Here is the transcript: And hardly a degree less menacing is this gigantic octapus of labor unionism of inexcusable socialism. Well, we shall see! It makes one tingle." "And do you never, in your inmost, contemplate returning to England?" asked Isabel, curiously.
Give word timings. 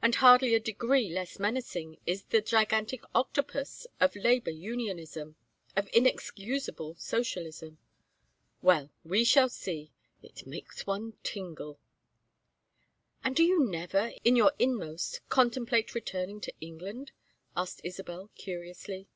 And 0.00 0.14
hardly 0.14 0.54
a 0.54 0.60
degree 0.60 1.10
less 1.10 1.38
menacing 1.38 1.98
is 2.06 2.22
this 2.24 2.48
gigantic 2.48 3.02
octapus 3.14 3.86
of 4.00 4.16
labor 4.16 4.50
unionism 4.50 5.36
of 5.76 5.90
inexcusable 5.92 6.94
socialism. 6.94 7.76
Well, 8.62 8.88
we 9.04 9.24
shall 9.24 9.50
see! 9.50 9.92
It 10.22 10.46
makes 10.46 10.86
one 10.86 11.18
tingle." 11.22 11.78
"And 13.22 13.36
do 13.36 13.42
you 13.42 13.62
never, 13.68 14.12
in 14.24 14.36
your 14.36 14.54
inmost, 14.58 15.20
contemplate 15.28 15.94
returning 15.94 16.40
to 16.40 16.54
England?" 16.62 17.12
asked 17.54 17.82
Isabel, 17.84 18.30
curiously. 18.36 19.06